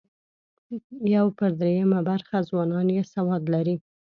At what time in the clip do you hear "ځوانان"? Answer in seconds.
2.49-2.87